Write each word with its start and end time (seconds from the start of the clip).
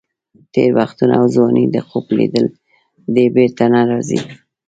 تېر 0.53 0.69
وختونه 0.79 1.13
او 1.21 1.25
ځواني 1.35 1.65
د 1.69 1.77
خوب 1.87 2.05
لیدل 2.17 2.45
دي، 3.13 3.25
بېرته 3.35 3.63
نه 3.73 3.81
راځي. 3.89 4.19